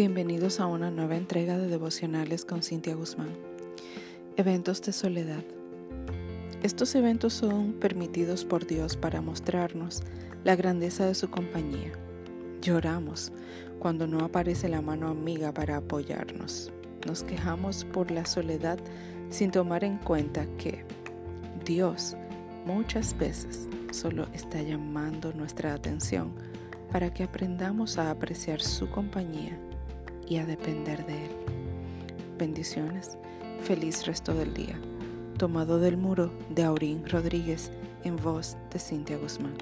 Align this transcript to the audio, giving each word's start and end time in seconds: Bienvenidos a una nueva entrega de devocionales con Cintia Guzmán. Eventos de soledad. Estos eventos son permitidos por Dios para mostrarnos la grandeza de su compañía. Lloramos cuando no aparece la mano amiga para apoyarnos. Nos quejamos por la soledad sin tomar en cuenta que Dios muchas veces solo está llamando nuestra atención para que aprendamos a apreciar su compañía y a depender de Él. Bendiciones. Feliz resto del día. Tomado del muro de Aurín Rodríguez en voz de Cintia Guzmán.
Bienvenidos 0.00 0.60
a 0.60 0.66
una 0.66 0.90
nueva 0.90 1.14
entrega 1.14 1.58
de 1.58 1.66
devocionales 1.66 2.46
con 2.46 2.62
Cintia 2.62 2.94
Guzmán. 2.94 3.36
Eventos 4.38 4.80
de 4.80 4.94
soledad. 4.94 5.44
Estos 6.62 6.94
eventos 6.94 7.34
son 7.34 7.74
permitidos 7.74 8.46
por 8.46 8.66
Dios 8.66 8.96
para 8.96 9.20
mostrarnos 9.20 10.02
la 10.42 10.56
grandeza 10.56 11.04
de 11.04 11.14
su 11.14 11.28
compañía. 11.28 11.92
Lloramos 12.62 13.30
cuando 13.78 14.06
no 14.06 14.24
aparece 14.24 14.70
la 14.70 14.80
mano 14.80 15.06
amiga 15.06 15.52
para 15.52 15.76
apoyarnos. 15.76 16.72
Nos 17.06 17.22
quejamos 17.22 17.84
por 17.84 18.10
la 18.10 18.24
soledad 18.24 18.78
sin 19.28 19.50
tomar 19.50 19.84
en 19.84 19.98
cuenta 19.98 20.46
que 20.56 20.82
Dios 21.66 22.16
muchas 22.64 23.18
veces 23.18 23.68
solo 23.92 24.28
está 24.32 24.62
llamando 24.62 25.34
nuestra 25.34 25.74
atención 25.74 26.32
para 26.90 27.12
que 27.12 27.22
aprendamos 27.22 27.98
a 27.98 28.10
apreciar 28.10 28.62
su 28.62 28.88
compañía 28.88 29.58
y 30.30 30.38
a 30.38 30.46
depender 30.46 31.04
de 31.04 31.26
Él. 31.26 31.30
Bendiciones. 32.38 33.18
Feliz 33.62 34.06
resto 34.06 34.32
del 34.32 34.54
día. 34.54 34.80
Tomado 35.36 35.78
del 35.78 35.96
muro 35.96 36.32
de 36.48 36.62
Aurín 36.62 37.06
Rodríguez 37.06 37.72
en 38.04 38.16
voz 38.16 38.56
de 38.72 38.78
Cintia 38.78 39.18
Guzmán. 39.18 39.54